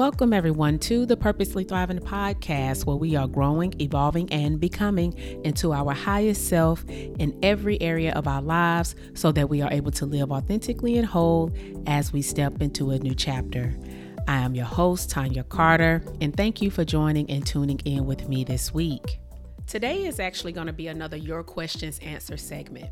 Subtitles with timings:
[0.00, 5.12] Welcome, everyone, to the Purposely Thriving podcast, where we are growing, evolving, and becoming
[5.44, 9.90] into our highest self in every area of our lives so that we are able
[9.90, 11.52] to live authentically and whole
[11.86, 13.76] as we step into a new chapter.
[14.26, 18.26] I am your host, Tonya Carter, and thank you for joining and tuning in with
[18.26, 19.20] me this week.
[19.66, 22.88] Today is actually going to be another Your Questions Answer segment.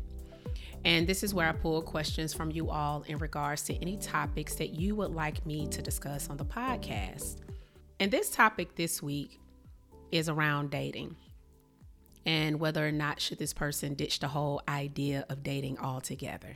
[0.85, 4.55] And this is where I pull questions from you all in regards to any topics
[4.55, 7.37] that you would like me to discuss on the podcast.
[7.99, 9.39] And this topic this week
[10.11, 11.15] is around dating
[12.25, 16.55] and whether or not should this person ditch the whole idea of dating altogether.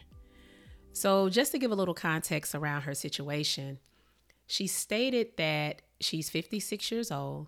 [0.93, 3.79] So, just to give a little context around her situation,
[4.45, 7.47] she stated that she's 56 years old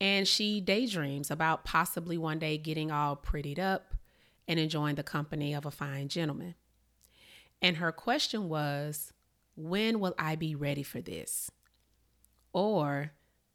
[0.00, 3.94] and she daydreams about possibly one day getting all prettied up
[4.48, 6.54] and enjoying the company of a fine gentleman.
[7.62, 9.12] And her question was,
[9.56, 11.50] when will I be ready for this?
[12.52, 13.12] Or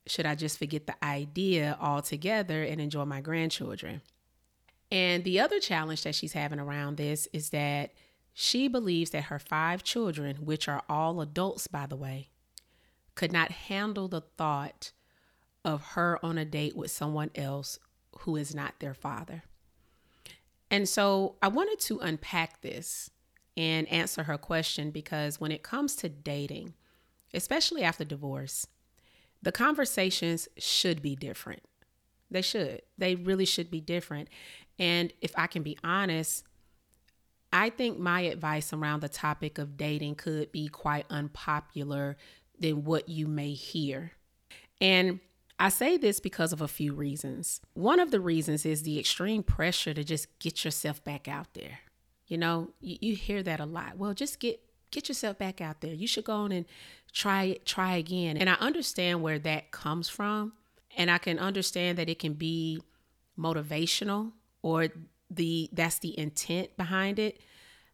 [0.08, 4.02] should I just forget the idea altogether and enjoy my grandchildren?
[4.92, 7.94] And the other challenge that she's having around this is that
[8.34, 12.30] she believes that her five children, which are all adults, by the way,
[13.16, 14.92] could not handle the thought
[15.64, 17.78] of her on a date with someone else
[18.20, 19.44] who is not their father.
[20.72, 23.12] And so I wanted to unpack this
[23.58, 26.74] and answer her question because when it comes to dating,
[27.34, 28.66] especially after divorce,
[29.42, 31.62] the conversations should be different.
[32.32, 32.84] They should.
[32.98, 34.30] They really should be different.
[34.80, 36.46] And if I can be honest,
[37.52, 42.16] I think my advice around the topic of dating could be quite unpopular
[42.58, 44.14] than what you may hear.
[44.80, 45.20] And
[45.62, 47.62] I say this because of a few reasons.
[47.76, 51.82] One of the reasons is the extreme pressure to just get yourself back out there.
[52.26, 53.96] You know, you, you hear that a lot.
[53.96, 55.94] Well, just get get yourself back out there.
[55.94, 56.66] You should go on and
[57.14, 58.38] try try again.
[58.38, 60.54] And I understand where that comes from.
[60.98, 62.82] And I can understand that it can be
[63.38, 64.32] motivational
[64.64, 64.88] or
[65.30, 67.40] the that's the intent behind it.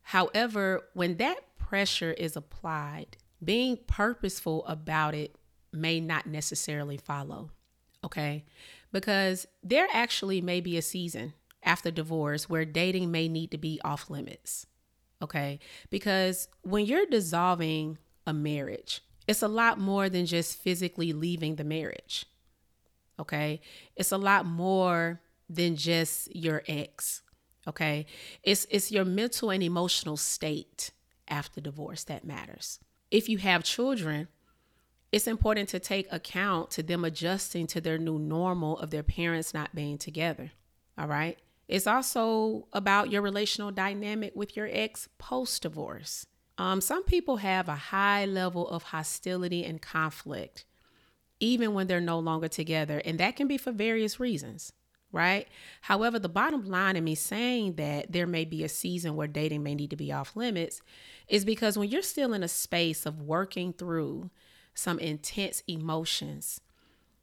[0.04, 5.36] However, when that pressure is applied, being purposeful about it
[5.74, 7.52] may not necessarily follow
[8.08, 8.46] okay?
[8.94, 13.82] Because there actually may be a season after divorce where dating may need to be
[13.84, 14.66] off limits,
[15.22, 15.60] okay?
[15.90, 21.66] Because when you're dissolving a marriage, it's a lot more than just physically leaving the
[21.66, 22.26] marriage,
[23.20, 23.60] okay?
[23.98, 25.20] It's a lot more
[25.50, 27.24] than just your ex,
[27.68, 28.06] okay?
[28.42, 30.92] It's, it's your mental and emotional state
[31.28, 32.80] after divorce that matters.
[33.12, 34.30] If you have children,
[35.12, 39.54] it's important to take account to them adjusting to their new normal of their parents
[39.54, 40.52] not being together.
[40.98, 41.38] All right.
[41.68, 46.26] It's also about your relational dynamic with your ex post divorce.
[46.58, 50.66] Um, some people have a high level of hostility and conflict,
[51.40, 54.72] even when they're no longer together, and that can be for various reasons,
[55.12, 55.48] right?
[55.82, 59.62] However, the bottom line in me saying that there may be a season where dating
[59.62, 60.82] may need to be off limits
[61.28, 64.32] is because when you're still in a space of working through
[64.78, 66.62] some intense emotions.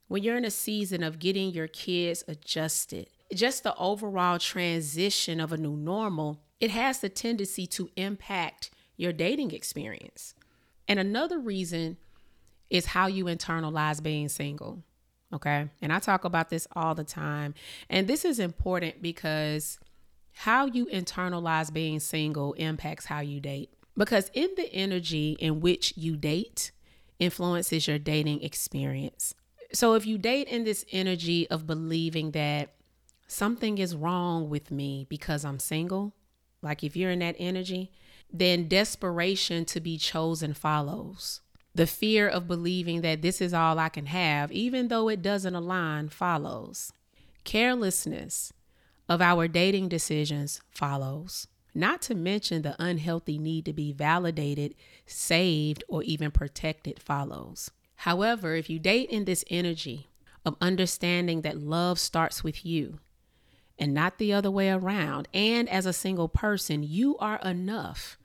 [0.09, 5.53] When you're in a season of getting your kids adjusted, just the overall transition of
[5.53, 10.35] a new normal, it has the tendency to impact your dating experience.
[10.89, 11.97] And another reason
[12.71, 14.83] is how you internalize being single.
[15.33, 15.69] Okay.
[15.81, 17.55] And I talk about this all the time.
[17.89, 19.79] And this is important because
[20.33, 23.71] how you internalize being single impacts how you date.
[23.97, 26.73] Because in the energy in which you date,
[27.19, 29.35] influences your dating experience.
[29.73, 32.75] So if you date in this energy of believing that
[33.27, 36.15] something is wrong with me because I'm single,
[36.63, 37.91] like if you're in that energy,
[38.33, 41.41] then desperation to be chosen follows.
[41.75, 45.55] The fear of believing that this is all I can have, even though it doesn't
[45.55, 46.93] align, follows.
[47.43, 48.53] Carelessness
[49.09, 54.75] of our dating decisions follows not to mention the unhealthy need to be validated,
[55.07, 57.71] saved, or even protected follows.
[57.97, 60.09] However, if you date in this energy
[60.45, 62.99] of understanding that love starts with you
[63.79, 68.19] and not the other way around, and as a single person, you are enough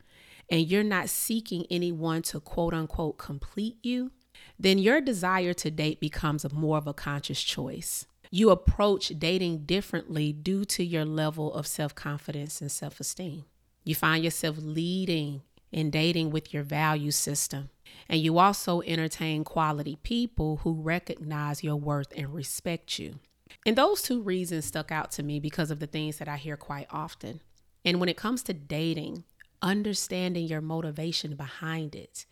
[0.50, 4.12] and you're not seeking anyone to quote unquote complete you,
[4.60, 10.32] then your desire to date becomes more of a conscious choice you approach dating differently
[10.32, 13.46] due to your level of self confidence and self esteem.
[13.84, 15.42] You find yourself leading
[15.72, 17.70] in dating with your value system.
[18.08, 23.20] And you also entertain quality people who recognize your worth and respect you.
[23.66, 26.58] And those two reasons stuck out to me because of the things that I hear
[26.58, 27.42] quite often.
[27.84, 29.24] And when it comes to dating,
[29.62, 32.26] understanding your motivation behind it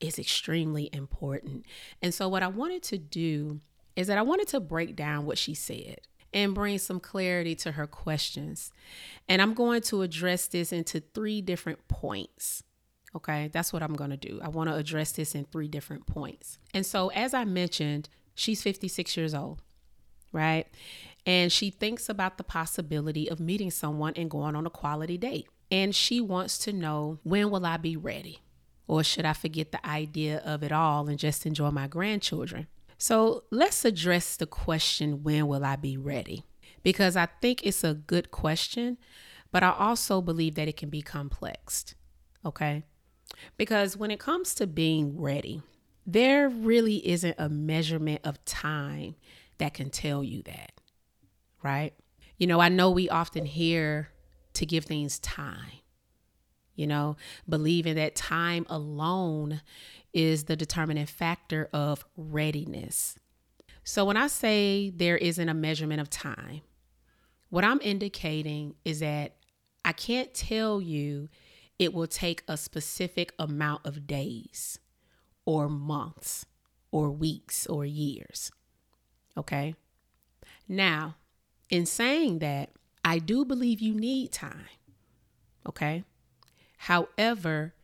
[0.00, 1.64] is extremely important.
[2.02, 3.60] And so, what I wanted to do
[3.96, 6.00] is that I wanted to break down what she said
[6.32, 8.72] and bring some clarity to her questions.
[9.28, 12.64] And I'm going to address this into three different points.
[13.16, 14.40] Okay, that's what I'm going to do.
[14.42, 16.58] I want to address this in three different points.
[16.74, 19.62] And so, as I mentioned, she's 56 years old,
[20.32, 20.66] right?
[21.24, 25.46] And she thinks about the possibility of meeting someone and going on a quality date.
[25.70, 28.40] And she wants to know when will I be ready?
[28.86, 32.66] Or should I forget the idea of it all and just enjoy my grandchildren?
[33.04, 36.42] So let's address the question when will I be ready?
[36.82, 38.96] Because I think it's a good question,
[39.52, 41.94] but I also believe that it can be complex.
[42.46, 42.82] Okay?
[43.58, 45.60] Because when it comes to being ready,
[46.06, 49.16] there really isn't a measurement of time
[49.58, 50.72] that can tell you that,
[51.62, 51.92] right?
[52.38, 54.08] You know, I know we often hear
[54.54, 55.82] to give things time,
[56.74, 59.60] you know, believing that time alone
[60.14, 63.18] is the determining factor of readiness.
[63.82, 66.62] So when I say there isn't a measurement of time,
[67.50, 69.36] what I'm indicating is that
[69.84, 71.28] I can't tell you
[71.78, 74.78] it will take a specific amount of days
[75.44, 76.46] or months
[76.90, 78.50] or weeks or years.
[79.36, 79.74] Okay.
[80.68, 81.16] Now,
[81.68, 82.70] in saying that,
[83.04, 84.68] I do believe you need time.
[85.68, 86.04] Okay.
[86.78, 87.74] However,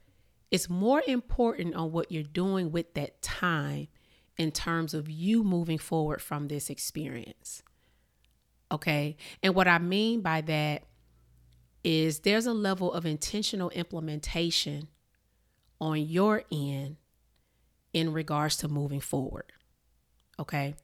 [0.50, 3.88] it's more important on what you're doing with that time
[4.36, 7.62] in terms of you moving forward from this experience.
[8.72, 9.16] Okay.
[9.42, 10.84] And what I mean by that
[11.82, 14.88] is there's a level of intentional implementation
[15.80, 16.96] on your end
[17.92, 19.52] in regards to moving forward.
[20.38, 20.74] Okay.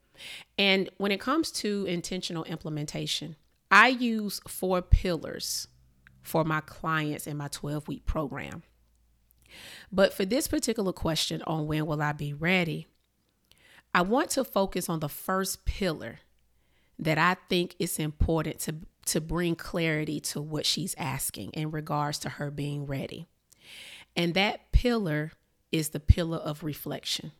[0.59, 3.37] And when it comes to intentional implementation,
[3.71, 5.69] I use four pillars
[6.23, 8.63] for my clients in my 12 week program.
[9.91, 12.87] But for this particular question on when will I be ready,
[13.95, 16.21] I want to focus on the first pillar
[16.99, 18.77] that I think is important to,
[19.07, 23.27] to bring clarity to what she's asking in regards to her being ready.
[24.15, 25.33] And that pillar
[25.73, 27.33] is the pillar of reflection,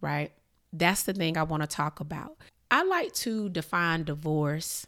[0.00, 0.32] right?
[0.72, 2.36] That's the thing I want to talk about.
[2.70, 4.86] I like to define divorce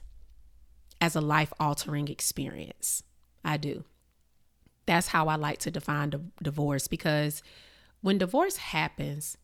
[1.01, 3.03] as a life altering experience.
[3.45, 3.85] I do.
[4.87, 7.43] That's how I like to define di- divorce because
[8.01, 9.39] when divorce happens,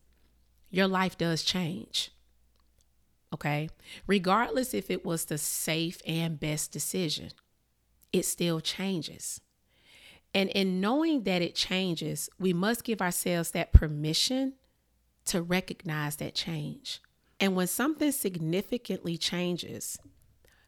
[0.69, 2.11] your life does change.
[3.33, 3.69] Okay.
[4.07, 7.31] Regardless if it was the safe and best decision,
[8.11, 9.41] it still changes.
[10.33, 14.53] And in knowing that it changes, we must give ourselves that permission
[15.25, 17.01] to recognize that change.
[17.39, 19.97] And when something significantly changes,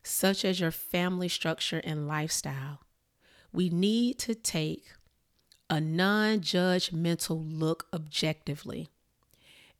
[0.03, 2.81] such as your family structure and lifestyle,
[3.53, 4.93] we need to take
[5.69, 8.89] a non judgmental look objectively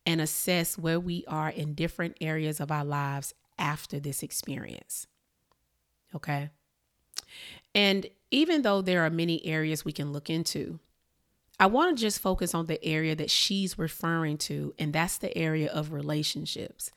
[0.06, 5.08] and assess where we are in different areas of our lives after this experience.
[6.16, 6.50] Okay.
[7.74, 10.80] And even though there are many areas we can look into,
[11.60, 15.36] I want to just focus on the area that she's referring to, and that's the
[15.38, 16.92] area of relationships.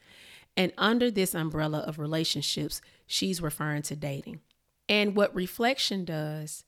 [0.56, 4.40] And under this umbrella of relationships, she's referring to dating.
[4.88, 6.64] And what reflection does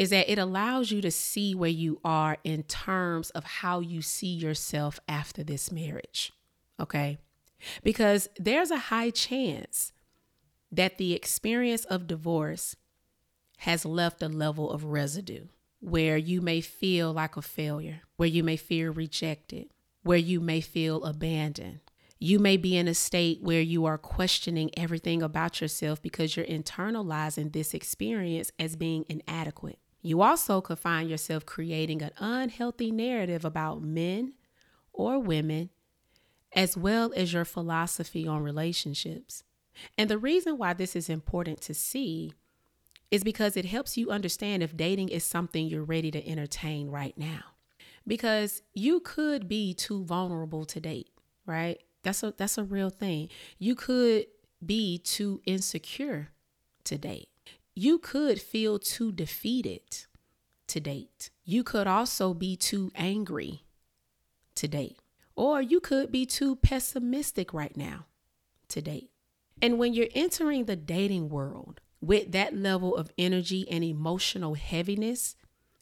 [0.00, 4.00] is that it allows you to see where you are in terms of how you
[4.00, 6.32] see yourself after this marriage.
[6.80, 7.18] Okay?
[7.84, 9.92] Because there's a high chance
[10.72, 12.76] that the experience of divorce
[13.58, 15.44] has left a level of residue
[15.80, 19.66] where you may feel like a failure, where you may feel rejected,
[20.02, 21.80] where you may feel abandoned.
[22.18, 26.46] You may be in a state where you are questioning everything about yourself because you're
[26.46, 29.78] internalizing this experience as being inadequate.
[30.02, 34.34] You also could find yourself creating an unhealthy narrative about men
[34.92, 35.70] or women,
[36.54, 39.44] as well as your philosophy on relationships.
[39.96, 42.32] And the reason why this is important to see
[43.10, 47.16] is because it helps you understand if dating is something you're ready to entertain right
[47.16, 47.42] now.
[48.06, 51.10] Because you could be too vulnerable to date,
[51.44, 51.80] right?
[52.02, 53.28] That's a that's a real thing.
[53.58, 54.26] You could
[54.64, 56.30] be too insecure
[56.84, 57.29] to date.
[57.82, 60.04] You could feel too defeated
[60.66, 61.30] to date.
[61.46, 63.64] You could also be too angry
[64.56, 64.98] to date.
[65.34, 68.04] Or you could be too pessimistic right now
[68.68, 69.08] to date.
[69.62, 75.34] And when you're entering the dating world, with that level of energy and emotional heaviness,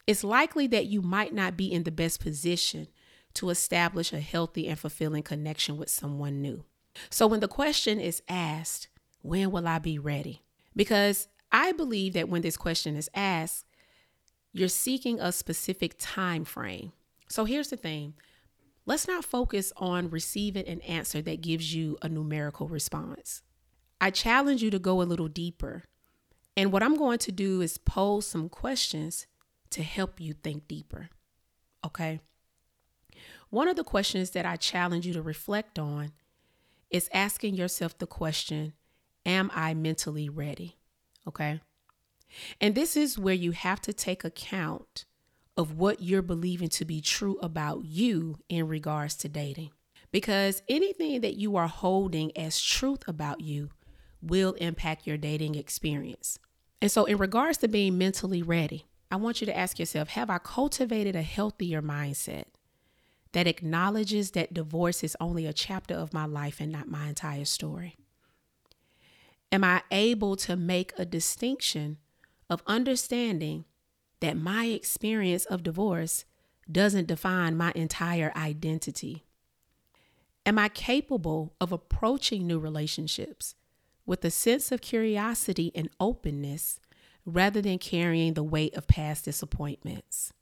[0.07, 2.87] it's likely that you might not be in the best position
[3.35, 6.63] to establish a healthy and fulfilling connection with someone new.
[7.11, 8.87] So when the question is asked,
[9.21, 10.45] when will I be ready?
[10.77, 13.67] Because I believe that when this question is asked,
[14.53, 16.93] you're seeking a specific time frame
[17.29, 18.15] So here's the thing
[18.87, 23.43] let's not focus on receiving an answer that gives you a numerical response.
[24.01, 25.85] I challenge you to go a little deeper.
[26.57, 29.27] And what I'm going to do is pose some questions
[29.71, 31.11] to help you think deeper.
[31.85, 32.21] Okay.
[33.51, 36.13] One of the questions that I challenge you to reflect on
[36.91, 38.73] is asking yourself the question
[39.27, 40.78] Am I mentally ready?
[41.29, 41.61] Okay.
[42.61, 45.05] And this is where you have to take account
[45.57, 49.71] of what you're believing to be true about you in regards to dating.
[50.11, 53.71] Because anything that you are holding as truth about you
[54.23, 56.39] will impact your dating experience.
[56.81, 60.31] And so, in regards to being mentally ready, I want you to ask yourself Have
[60.31, 62.45] I cultivated a healthier mindset
[63.33, 67.45] that acknowledges that divorce is only a chapter of my life and not my entire
[67.45, 67.97] story?
[69.51, 71.99] Am I able to make a distinction
[72.51, 73.65] of understanding
[74.21, 76.25] that my experience of divorce
[76.71, 79.25] doesn't define my entire identity?
[80.45, 83.55] Am I capable of approaching new relationships
[84.05, 86.81] with a sense of curiosity and openness
[87.25, 90.33] rather than carrying the weight of past disappointments?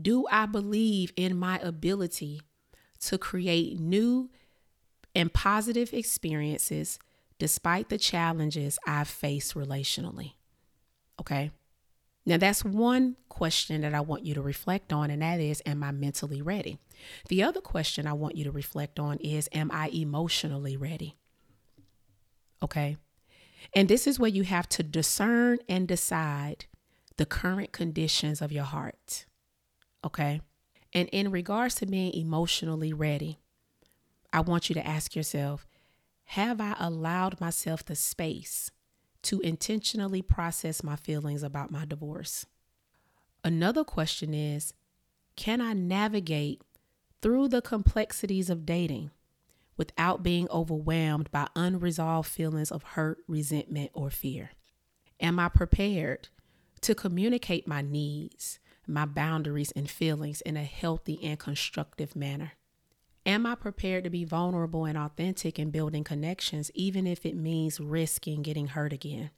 [0.00, 2.40] Do I believe in my ability
[3.00, 4.30] to create new
[5.14, 6.98] and positive experiences
[7.38, 10.32] despite the challenges I've faced relationally?
[11.20, 11.50] Okay.
[12.26, 15.82] Now, that's one question that I want you to reflect on, and that is, Am
[15.82, 16.78] I mentally ready?
[17.28, 21.16] The other question I want you to reflect on is, Am I emotionally ready?
[22.62, 22.96] Okay.
[23.74, 26.66] And this is where you have to discern and decide
[27.16, 29.26] the current conditions of your heart.
[30.04, 30.40] Okay.
[30.92, 33.38] And in regards to being emotionally ready,
[34.32, 35.66] I want you to ask yourself
[36.24, 38.70] Have I allowed myself the space
[39.24, 42.46] to intentionally process my feelings about my divorce.
[43.42, 44.74] Another question is
[45.34, 46.62] Can I navigate
[47.20, 49.10] through the complexities of dating
[49.76, 54.50] without being overwhelmed by unresolved feelings of hurt, resentment, or fear?
[55.20, 56.28] Am I prepared
[56.82, 62.52] to communicate my needs, my boundaries, and feelings in a healthy and constructive manner?
[63.26, 67.80] Am I prepared to be vulnerable and authentic in building connections, even if it means
[67.80, 69.30] risking getting hurt again?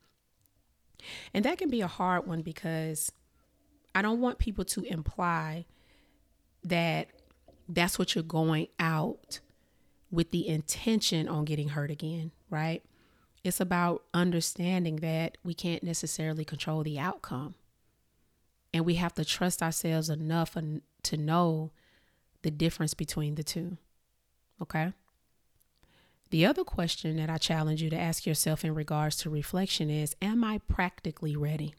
[1.32, 3.12] And that can be a hard one because
[3.94, 5.66] I don't want people to imply
[6.64, 7.08] that
[7.68, 9.40] that's what you're going out
[10.10, 12.82] with the intention on getting hurt again, right?
[13.44, 17.54] It's about understanding that we can't necessarily control the outcome.
[18.74, 20.56] And we have to trust ourselves enough
[21.04, 21.70] to know
[22.46, 23.76] the difference between the two.
[24.62, 24.92] Okay?
[26.30, 30.14] The other question that I challenge you to ask yourself in regards to reflection is
[30.22, 31.74] Am I practically ready?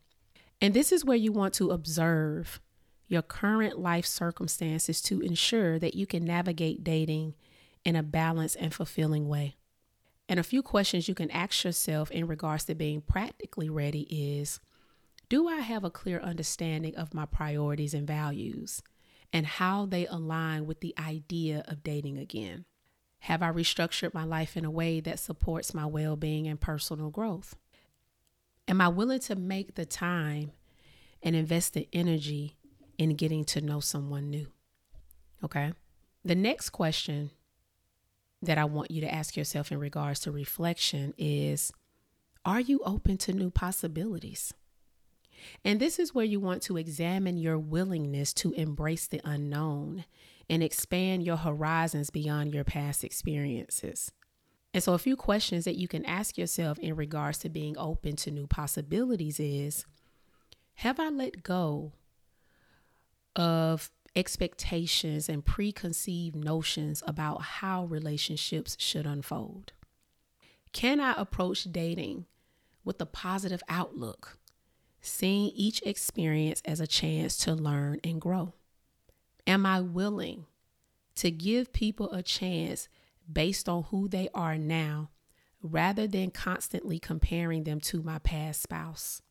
[0.61, 2.59] And this is where you want to observe
[3.07, 7.35] your current life circumstances to ensure that you can navigate dating
[7.85, 9.55] in a balanced and fulfilling way.
[10.27, 14.59] And a few questions you can ask yourself in regards to being practically ready is
[15.29, 18.81] Do I have a clear understanding of my priorities and values?
[19.33, 22.65] And how they align with the idea of dating again.
[23.21, 27.09] Have I restructured my life in a way that supports my well being and personal
[27.09, 27.55] growth?
[28.67, 30.51] Am I willing to make the time
[31.23, 32.55] and invest the energy
[32.97, 34.47] in getting to know someone new?
[35.43, 35.73] Okay.
[36.23, 37.31] The next question
[38.41, 41.71] that I want you to ask yourself in regards to reflection is
[42.45, 44.53] Are you open to new possibilities?
[45.63, 50.05] And this is where you want to examine your willingness to embrace the unknown
[50.49, 54.11] and expand your horizons beyond your past experiences.
[54.73, 58.15] And so, a few questions that you can ask yourself in regards to being open
[58.17, 59.85] to new possibilities is
[60.75, 61.93] Have I let go
[63.35, 69.73] of expectations and preconceived notions about how relationships should unfold?
[70.73, 72.25] Can I approach dating
[72.83, 74.37] with a positive outlook
[75.01, 78.53] seeing each experience as a chance to learn and grow?
[79.45, 80.45] Am I willing
[81.15, 82.87] to give people a chance
[83.31, 85.09] based on who they are now
[85.61, 89.21] rather than constantly comparing them to my past spouse?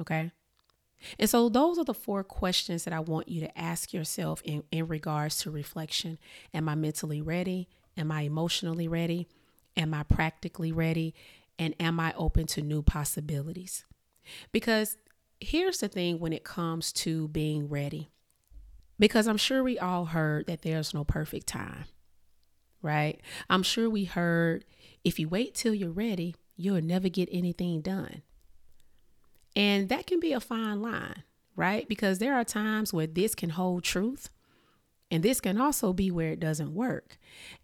[0.00, 0.32] Okay.
[1.18, 4.64] And so, those are the four questions that I want you to ask yourself in,
[4.72, 6.18] in regards to reflection.
[6.52, 7.68] Am I mentally ready?
[7.96, 9.28] Am I emotionally ready?
[9.76, 11.14] Am I practically ready?
[11.58, 13.84] And am I open to new possibilities?
[14.52, 14.96] Because
[15.40, 18.08] here's the thing when it comes to being ready,
[18.98, 21.84] because I'm sure we all heard that there's no perfect time,
[22.82, 23.20] right?
[23.48, 24.64] I'm sure we heard
[25.04, 28.22] if you wait till you're ready, you'll never get anything done.
[29.54, 31.22] And that can be a fine line,
[31.56, 31.88] right?
[31.88, 34.30] Because there are times where this can hold truth,
[35.10, 37.18] And this can also be where it doesn't work.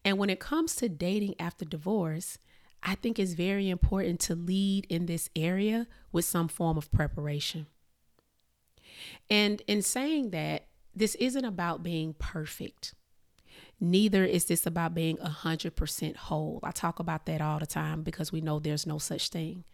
[0.05, 2.39] And when it comes to dating after divorce,
[2.85, 7.67] I think it's very important to lead in this area with some form of preparation.
[9.31, 12.95] And in saying that, this isn't about being perfect.
[13.81, 16.61] Neither is this about being 100% whole.
[16.63, 19.65] I talk about that all the time because we know there's no such thing.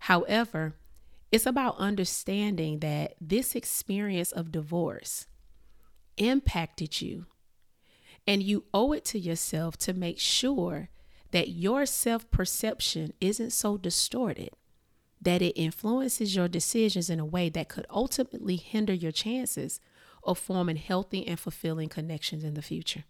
[0.00, 0.74] However,
[1.30, 5.26] it's about understanding that this experience of divorce
[6.16, 7.26] impacted you.
[8.26, 10.88] And you owe it to yourself to make sure
[11.30, 14.50] that your self perception isn't so distorted
[15.20, 19.80] that it influences your decisions in a way that could ultimately hinder your chances
[20.22, 23.04] of forming healthy and fulfilling connections in the future.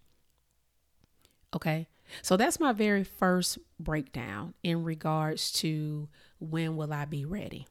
[1.54, 1.88] Okay,
[2.22, 6.08] so that's my very first breakdown in regards to
[6.38, 7.66] when will I be ready.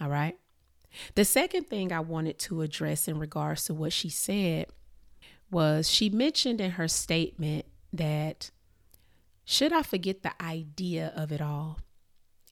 [0.00, 0.36] All right.
[1.14, 4.66] The second thing I wanted to address in regards to what she said
[5.50, 8.50] was she mentioned in her statement that
[9.46, 11.78] should I forget the idea of it all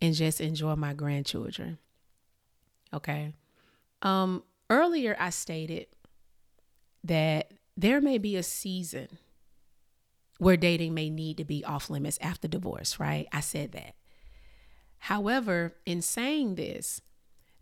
[0.00, 1.78] and just enjoy my grandchildren?
[2.92, 3.34] Okay.
[4.00, 5.88] Um earlier I stated
[7.02, 9.18] that there may be a season
[10.38, 13.26] where dating may need to be off limits after divorce, right?
[13.32, 13.94] I said that.
[14.98, 17.00] However, in saying this,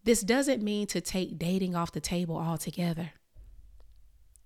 [0.05, 3.13] this doesn't mean to take dating off the table altogether.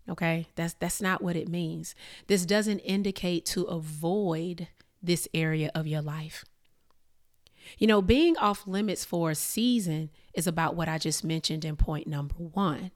[0.08, 0.46] Okay?
[0.54, 1.94] That's that's not what it means.
[2.26, 4.68] This doesn't indicate to avoid
[5.02, 6.44] this area of your life.
[7.78, 11.76] You know, being off limits for a season is about what I just mentioned in
[11.76, 12.90] point number 1.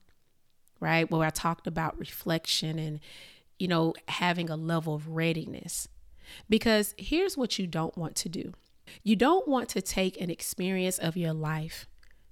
[0.79, 1.09] Right?
[1.11, 2.99] Where I talked about reflection and
[3.61, 5.87] you know, having a level of readiness.
[6.49, 8.53] Because here's what you don't want to do.
[9.03, 11.85] You don't want to take an experience of your life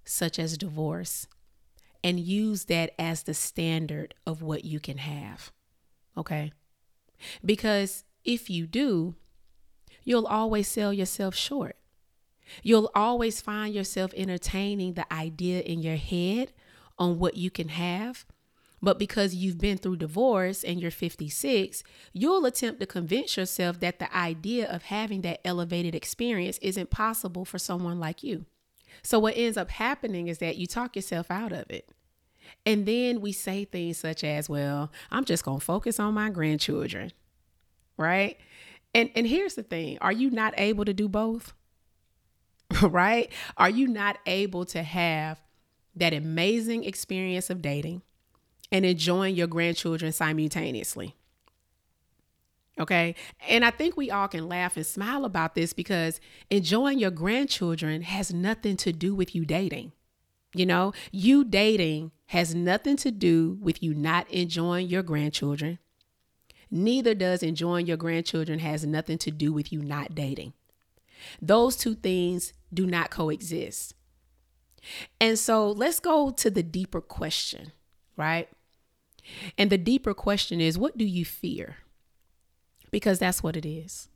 [0.03, 1.27] such as divorce
[2.03, 5.51] and use that as the standard of what you can have.
[6.17, 6.53] Okay?
[7.43, 9.15] Because if you do,
[10.03, 11.75] you'll always sell yourself short.
[12.63, 16.51] You'll always find yourself entertaining the idea in your head
[16.97, 18.25] on what you can have.
[18.81, 21.83] But because you've been through divorce and you're 56,
[22.13, 27.43] you'll attempt to convince yourself that the idea of having that elevated experience isn't possible
[27.43, 28.45] for someone like you.
[29.03, 31.89] So, what ends up happening is that you talk yourself out of it.
[32.65, 36.29] And then we say things such as, well, I'm just going to focus on my
[36.29, 37.11] grandchildren.
[37.97, 38.37] Right?
[38.93, 41.53] And and here's the thing, are you not able to do both?
[42.81, 43.31] right?
[43.57, 45.41] Are you not able to have
[45.95, 48.01] that amazing experience of dating
[48.71, 51.15] and enjoying your grandchildren simultaneously?
[52.79, 53.15] Okay.
[53.47, 58.03] And I think we all can laugh and smile about this because enjoying your grandchildren
[58.03, 59.91] has nothing to do with you dating.
[60.53, 65.77] You know, you dating has nothing to do with you not enjoying your grandchildren.
[66.71, 70.53] Neither does enjoying your grandchildren has nothing to do with you not dating.
[71.41, 73.93] Those two things do not coexist.
[75.19, 77.73] And so let's go to the deeper question,
[78.15, 78.47] right?
[79.57, 81.77] And the deeper question is what do you fear?
[82.91, 84.09] Because that's what it is.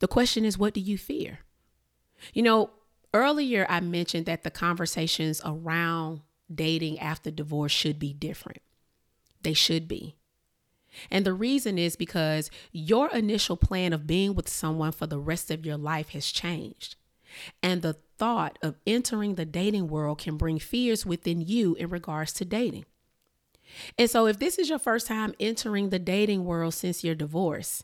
[0.00, 1.40] The question is, what do you fear?
[2.32, 2.70] You know,
[3.14, 6.20] earlier I mentioned that the conversations around
[6.52, 8.62] dating after divorce should be different.
[9.42, 10.16] They should be.
[11.10, 15.50] And the reason is because your initial plan of being with someone for the rest
[15.50, 16.96] of your life has changed.
[17.62, 22.32] And the thought of entering the dating world can bring fears within you in regards
[22.34, 22.86] to dating.
[23.98, 27.82] And so, if this is your first time entering the dating world since your divorce,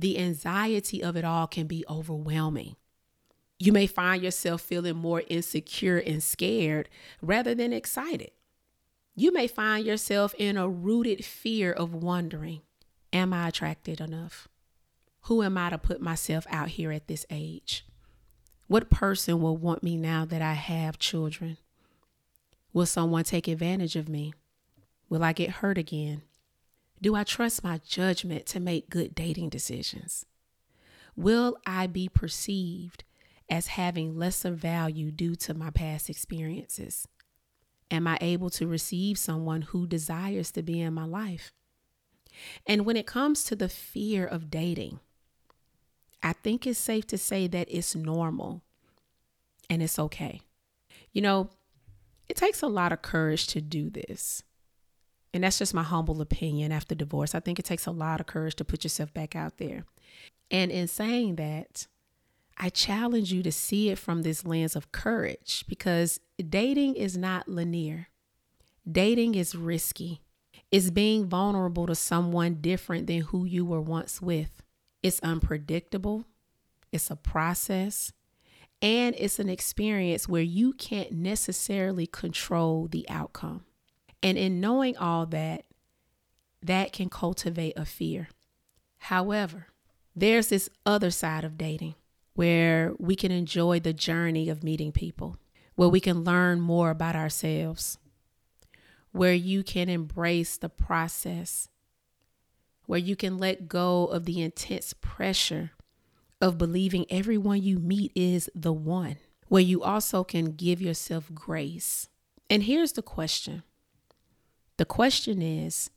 [0.00, 2.76] the anxiety of it all can be overwhelming.
[3.58, 6.88] You may find yourself feeling more insecure and scared
[7.20, 8.30] rather than excited.
[9.16, 12.60] You may find yourself in a rooted fear of wondering
[13.12, 14.48] Am I attracted enough?
[15.22, 17.84] Who am I to put myself out here at this age?
[18.66, 21.56] What person will want me now that I have children?
[22.72, 24.34] Will someone take advantage of me?
[25.08, 26.22] Will I get hurt again?
[27.00, 30.26] Do I trust my judgment to make good dating decisions?
[31.16, 33.04] Will I be perceived
[33.48, 37.06] as having lesser value due to my past experiences?
[37.90, 41.52] Am I able to receive someone who desires to be in my life?
[42.66, 45.00] And when it comes to the fear of dating,
[46.22, 48.62] I think it's safe to say that it's normal
[49.70, 50.40] and it's okay.
[51.12, 51.50] You know,
[52.28, 54.42] it takes a lot of courage to do this.
[55.38, 57.32] And that's just my humble opinion after divorce.
[57.32, 59.84] I think it takes a lot of courage to put yourself back out there.
[60.50, 61.86] And in saying that,
[62.56, 67.46] I challenge you to see it from this lens of courage because dating is not
[67.46, 68.08] linear.
[68.90, 70.22] Dating is risky.
[70.72, 74.64] It's being vulnerable to someone different than who you were once with.
[75.04, 76.24] It's unpredictable,
[76.90, 78.12] it's a process,
[78.82, 83.66] and it's an experience where you can't necessarily control the outcome.
[84.22, 85.64] And in knowing all that,
[86.62, 88.28] that can cultivate a fear.
[88.98, 89.68] However,
[90.14, 91.94] there's this other side of dating
[92.34, 95.36] where we can enjoy the journey of meeting people,
[95.74, 97.98] where we can learn more about ourselves,
[99.12, 101.68] where you can embrace the process,
[102.86, 105.72] where you can let go of the intense pressure
[106.40, 109.16] of believing everyone you meet is the one,
[109.48, 112.08] where you also can give yourself grace.
[112.48, 113.62] And here's the question
[114.78, 115.90] the question is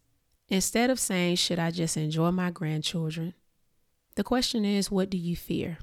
[0.49, 3.33] instead of saying, Should I just enjoy my grandchildren?
[4.15, 5.77] The question is, What do you fear?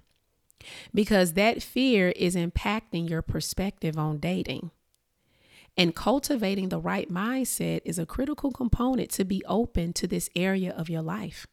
[0.93, 4.73] Because that fear is impacting your perspective on dating.
[5.77, 10.73] And cultivating the right mindset is a critical component to be open to this area
[10.73, 11.47] of your life.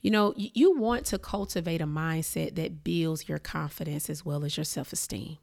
[0.00, 4.56] You know, you want to cultivate a mindset that builds your confidence as well as
[4.56, 5.38] your self esteem.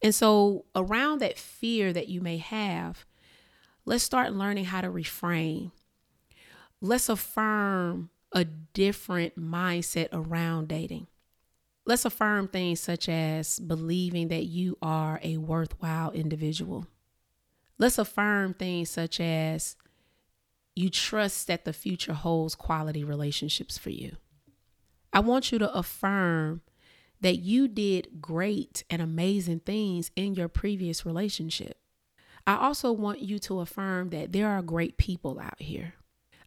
[0.00, 3.04] And so, around that fear that you may have,
[3.88, 5.72] let's start learning how to reframe.
[6.80, 11.08] Let's affirm a different mindset around dating.
[11.84, 16.86] Let's affirm things such as believing that you are a worthwhile individual
[17.78, 19.76] Let's affirm things such as
[20.74, 24.16] you trust that the future holds quality relationships for you.
[25.12, 26.62] I want you to affirm
[27.20, 31.78] that you did great and amazing things in your previous relationship.
[32.48, 35.92] I also want you to affirm that there are great people out here.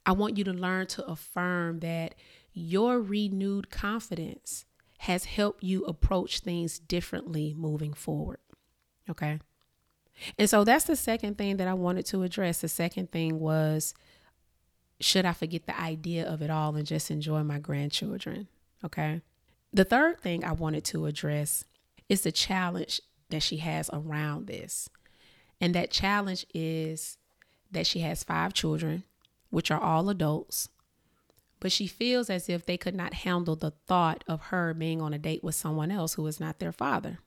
[0.03, 2.15] I want you to learn to affirm that
[2.53, 4.65] your renewed confidence
[4.97, 8.39] has helped you approach things differently moving forward.
[9.11, 9.39] Okay.
[10.39, 12.61] And so that's the second thing that I wanted to address.
[12.61, 13.93] The second thing was
[14.99, 18.47] should I forget the idea of it all and just enjoy my grandchildren?
[18.83, 19.21] Okay.
[19.71, 21.63] The third thing I wanted to address
[22.09, 24.89] is the challenge that she has around this.
[25.62, 27.17] And that challenge is
[27.71, 29.04] that she has five children,
[29.52, 30.69] which are all adults,
[31.60, 35.13] but she feels as if they could not handle the thought of her being on
[35.13, 37.19] a date with someone else who is not their father.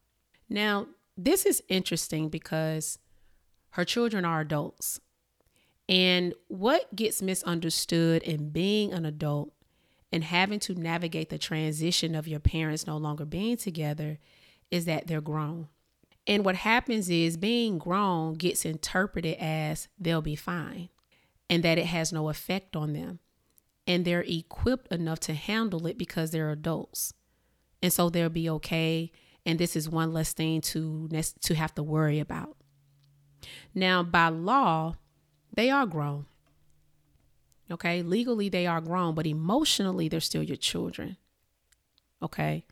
[0.49, 2.99] Now, this is interesting because
[3.71, 5.01] her children are adults.
[5.89, 9.53] And what gets misunderstood in being an adult
[10.11, 14.19] and having to navigate the transition of your parents no longer being together
[14.71, 15.69] is that they're grown.
[16.27, 20.89] And what happens is being grown gets interpreted as they'll be fine
[21.51, 23.19] and that it has no effect on them.
[23.87, 27.13] And they're equipped enough to handle it because they're adults.
[27.83, 29.13] And so they'll be okay
[29.47, 31.09] and this is one less thing to
[31.41, 32.57] to have to worry about.
[33.75, 34.97] Now, by law,
[35.55, 36.27] they are grown.
[37.71, 41.17] Okay, legally they are grown, but emotionally they're still your children.
[42.23, 42.65] Okay.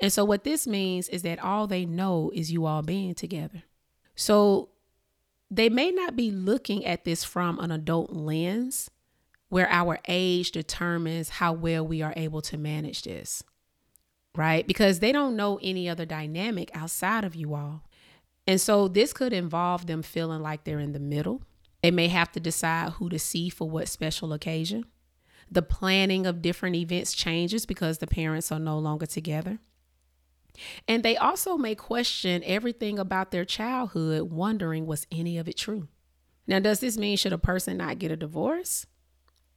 [0.00, 3.62] And so what this means is that all they know is you all being together.
[4.14, 4.70] So
[5.50, 8.90] they may not be looking at this from an adult lens
[9.48, 13.42] where our age determines how well we are able to manage this
[14.36, 14.66] right?
[14.66, 17.82] Because they don't know any other dynamic outside of you all.
[18.46, 21.42] And so this could involve them feeling like they're in the middle.
[21.82, 24.84] They may have to decide who to see for what special occasion.
[25.54, 29.60] The planning of different events changes because the parents are no longer together.
[30.88, 35.86] And they also may question everything about their childhood, wondering was any of it true.
[36.48, 38.86] Now, does this mean should a person not get a divorce?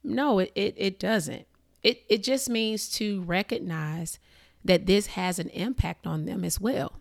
[0.04, 1.46] No, it, it, it doesn't.
[1.82, 4.20] It, it just means to recognize
[4.64, 7.00] that this has an impact on them as well.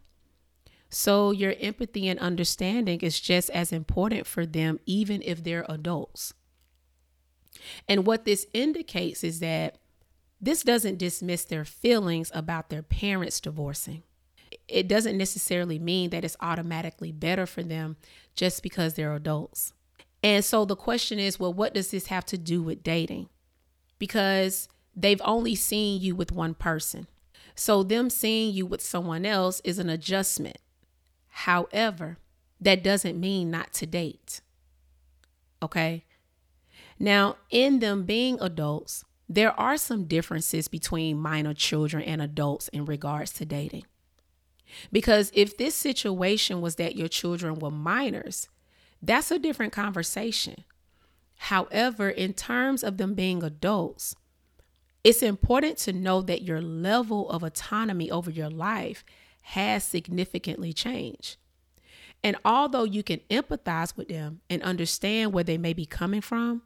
[0.90, 6.34] So, your empathy and understanding is just as important for them, even if they're adults.
[7.88, 9.78] And what this indicates is that
[10.40, 14.04] this doesn't dismiss their feelings about their parents divorcing.
[14.68, 17.98] It doesn't necessarily mean that it's automatically better for them
[18.36, 19.74] just because they're adults.
[20.24, 23.30] And so the question is well, what does this have to do with dating?
[24.00, 27.08] Because they've only seen you with one person.
[27.60, 30.58] So, them seeing you with someone else is an adjustment.
[31.30, 32.20] However,
[32.62, 34.42] that doesn't mean not to date.
[35.62, 36.04] Okay.
[37.00, 42.86] Now, in them being adults, there are some differences between minor children and adults in
[42.86, 43.86] regards to dating.
[44.92, 48.50] Because if this situation was that your children were minors,
[49.02, 50.64] that's a different conversation.
[51.38, 54.16] However, in terms of them being adults,
[55.04, 59.06] it's important to know that your level of autonomy over your life
[59.42, 61.38] has significantly changed.
[62.24, 66.64] And although you can empathize with them and understand where they may be coming from,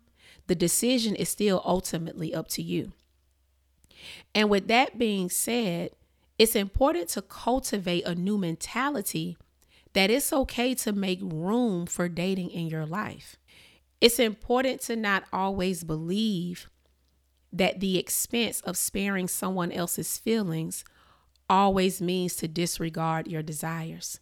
[0.48, 2.94] the decision is still ultimately up to you.
[4.34, 5.92] And with that being said,
[6.38, 9.38] it's important to cultivate a new mentality
[9.94, 13.38] that it's okay to make room for dating in your life.
[14.00, 16.70] It's important to not always believe
[17.54, 20.84] that the expense of sparing someone else's feelings
[21.50, 24.20] always means to disregard your desires.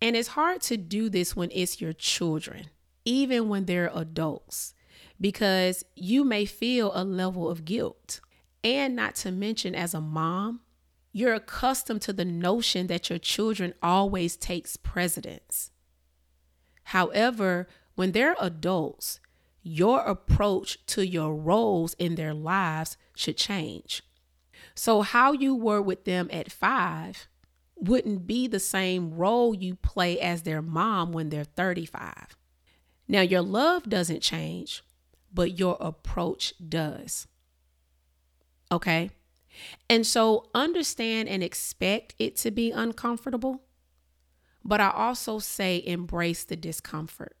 [0.00, 2.66] And it's hard to do this when it's your children,
[3.04, 4.74] even when they're adults,
[5.22, 8.20] because you may feel a level of guilt.
[8.64, 10.60] And not to mention, as a mom,
[11.12, 15.70] you're accustomed to the notion that your children always takes precedence.
[16.84, 19.20] However, when they're adults,
[19.62, 24.02] your approach to your roles in their lives should change.
[24.74, 27.28] So, how you were with them at five
[27.76, 32.36] wouldn't be the same role you play as their mom when they're 35.
[33.06, 34.82] Now, your love doesn't change,
[35.32, 37.26] but your approach does.
[38.70, 39.10] Okay?
[39.88, 43.62] And so, understand and expect it to be uncomfortable,
[44.64, 47.36] but I also say embrace the discomfort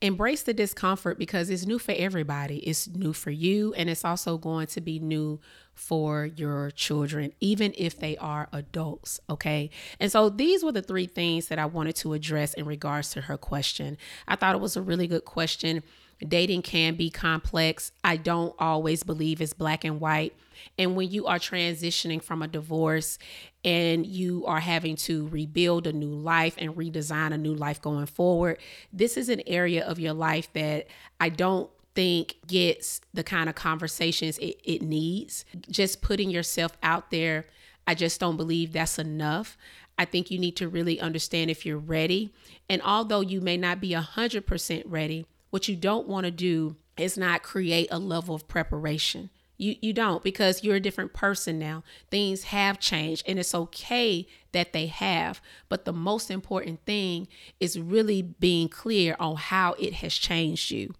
[0.00, 2.58] embrace the discomfort because it's new for everybody.
[2.58, 5.40] It's new for you, and it's also going to be new
[5.72, 9.20] for your children, even if they are adults.
[9.28, 9.70] Okay.
[10.00, 13.22] And so these were the three things that I wanted to address in regards to
[13.22, 13.96] her question.
[14.28, 15.82] I thought it was a really good question.
[16.26, 17.92] Dating can be complex.
[18.02, 20.34] I don't always believe it's black and white.
[20.78, 23.18] And when you are transitioning from a divorce
[23.64, 28.06] and you are having to rebuild a new life and redesign a new life going
[28.06, 28.58] forward,
[28.92, 30.86] this is an area of your life that
[31.20, 35.44] I don't think gets the kind of conversations it, it needs.
[35.70, 37.46] Just putting yourself out there,
[37.86, 39.56] I just don't believe that's enough.
[39.98, 42.34] I think you need to really understand if you're ready.
[42.68, 47.16] And although you may not be 100% ready, what you don't want to do is
[47.16, 49.30] not create a level of preparation.
[49.56, 51.82] You you don't because you're a different person now.
[52.10, 55.40] Things have changed and it's okay that they have,
[55.70, 57.26] but the most important thing
[57.58, 60.92] is really being clear on how it has changed you.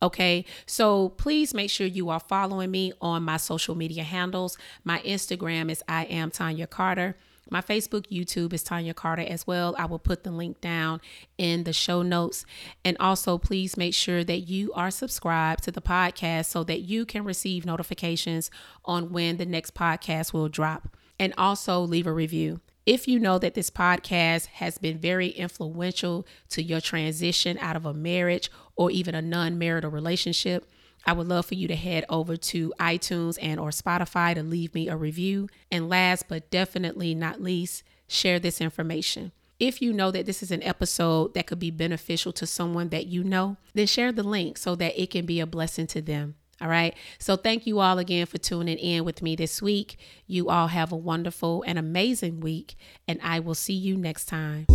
[0.00, 4.56] Okay, so please make sure you are following me on my social media handles.
[4.84, 7.16] My Instagram is I am Tonya Carter.
[7.54, 9.76] My Facebook, YouTube is Tonya Carter as well.
[9.78, 11.00] I will put the link down
[11.38, 12.44] in the show notes.
[12.84, 17.06] And also, please make sure that you are subscribed to the podcast so that you
[17.06, 18.50] can receive notifications
[18.84, 20.96] on when the next podcast will drop.
[21.16, 22.60] And also, leave a review.
[22.86, 27.86] If you know that this podcast has been very influential to your transition out of
[27.86, 30.66] a marriage or even a non marital relationship,
[31.06, 34.74] I would love for you to head over to iTunes and or Spotify to leave
[34.74, 35.48] me a review.
[35.70, 39.32] And last but definitely not least, share this information.
[39.60, 43.06] If you know that this is an episode that could be beneficial to someone that
[43.06, 46.34] you know, then share the link so that it can be a blessing to them.
[46.60, 46.94] All right.
[47.18, 49.98] So thank you all again for tuning in with me this week.
[50.26, 54.66] You all have a wonderful and amazing week, and I will see you next time.